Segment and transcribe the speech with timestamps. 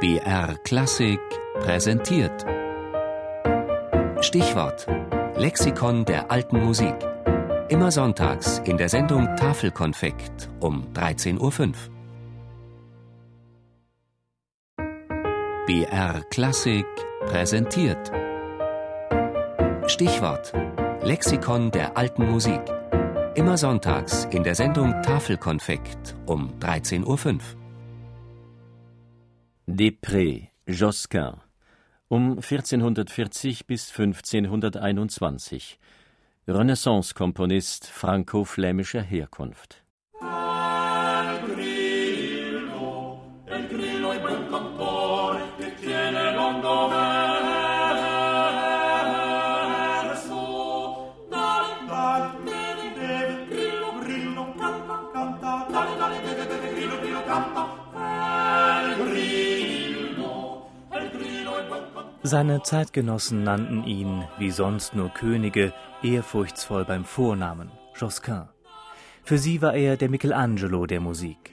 [0.00, 1.18] BR Klassik
[1.58, 2.46] präsentiert.
[4.20, 4.86] Stichwort:
[5.34, 6.94] Lexikon der alten Musik.
[7.68, 11.72] Immer sonntags in der Sendung Tafelkonfekt um 13.05 Uhr.
[15.66, 16.86] BR Klassik
[17.26, 18.12] präsentiert.
[19.88, 20.52] Stichwort:
[21.02, 22.60] Lexikon der alten Musik.
[23.34, 27.57] Immer sonntags in der Sendung Tafelkonfekt um 13.05 Uhr.
[29.70, 31.36] Depré, Josquin
[32.08, 35.78] um 1440 bis 1521
[36.48, 39.84] Renaissance-Komponist franco-flämischer Herkunft
[62.24, 68.48] Seine Zeitgenossen nannten ihn, wie sonst nur Könige, ehrfurchtsvoll beim Vornamen Josquin.
[69.22, 71.52] Für sie war er der Michelangelo der Musik.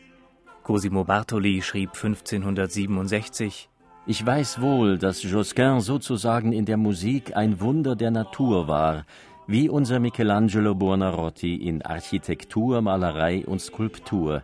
[0.64, 3.70] Cosimo Bartoli schrieb 1567
[4.08, 9.06] Ich weiß wohl, dass Josquin sozusagen in der Musik ein Wunder der Natur war,
[9.46, 14.42] wie unser Michelangelo Buonarroti in Architektur, Malerei und Skulptur.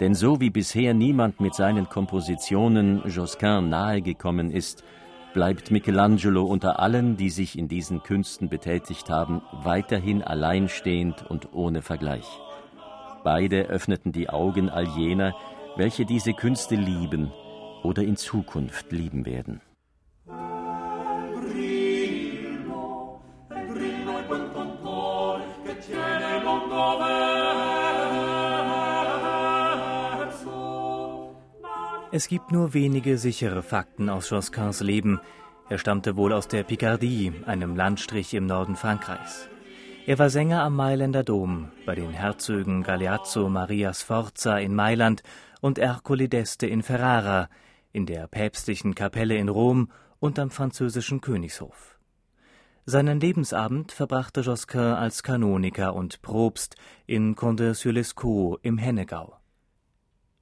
[0.00, 4.84] Denn so wie bisher niemand mit seinen Kompositionen Josquin nahegekommen ist,
[5.32, 11.82] bleibt Michelangelo unter allen, die sich in diesen Künsten betätigt haben, weiterhin alleinstehend und ohne
[11.82, 12.26] Vergleich.
[13.22, 15.34] Beide öffneten die Augen all jener,
[15.76, 17.32] welche diese Künste lieben
[17.82, 19.60] oder in Zukunft lieben werden.
[32.12, 35.20] Es gibt nur wenige sichere Fakten aus Josquins Leben.
[35.68, 39.48] Er stammte wohl aus der Picardie, einem Landstrich im Norden Frankreichs.
[40.06, 45.22] Er war Sänger am Mailänder Dom, bei den Herzögen Galeazzo Maria Sforza in Mailand
[45.60, 47.48] und Ercole d'Este in Ferrara,
[47.92, 51.96] in der päpstlichen Kapelle in Rom und am französischen Königshof.
[52.86, 56.74] Seinen Lebensabend verbrachte Josquin als Kanoniker und Propst
[57.06, 59.39] in Condé-sur-Lescaut im Hennegau.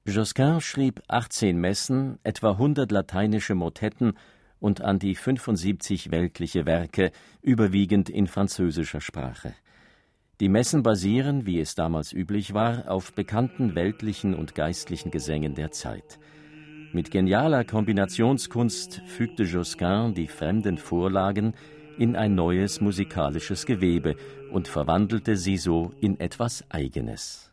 [0.09, 4.13] Josquin schrieb 18 Messen, etwa 100 lateinische Motetten
[4.59, 7.11] und an die 75 weltliche Werke,
[7.41, 9.53] überwiegend in französischer Sprache.
[10.39, 15.71] Die Messen basieren, wie es damals üblich war, auf bekannten weltlichen und geistlichen Gesängen der
[15.71, 16.19] Zeit.
[16.91, 21.53] Mit genialer Kombinationskunst fügte Josquin die fremden Vorlagen
[21.97, 24.15] in ein neues musikalisches Gewebe
[24.51, 27.48] und verwandelte sie so in etwas Eigenes.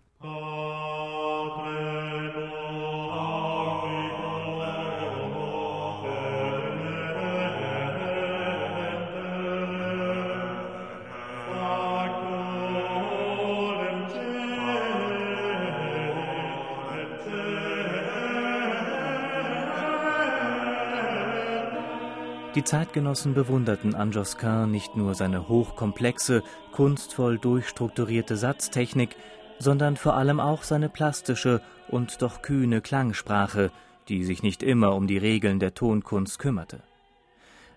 [22.56, 29.14] Die Zeitgenossen bewunderten an Josquin nicht nur seine hochkomplexe, kunstvoll durchstrukturierte Satztechnik,
[29.58, 33.70] sondern vor allem auch seine plastische und doch kühne Klangsprache,
[34.08, 36.80] die sich nicht immer um die Regeln der Tonkunst kümmerte.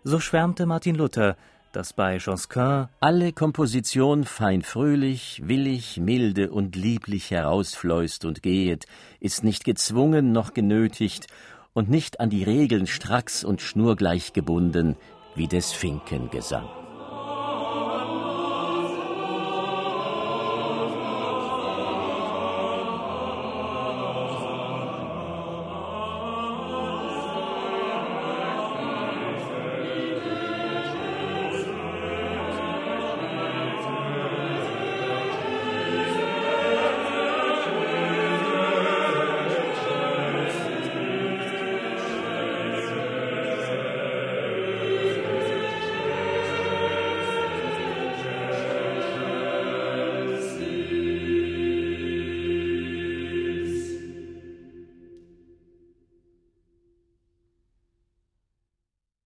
[0.05, 1.35] So schwärmte Martin Luther,
[1.73, 8.85] dass bei Josquin alle Komposition fein fröhlich, willig, milde und lieblich herausfleust und gehet,
[9.19, 11.27] ist nicht gezwungen noch genötigt
[11.73, 14.95] und nicht an die Regeln stracks und schnurgleich gebunden
[15.35, 16.78] wie des Finkengesang.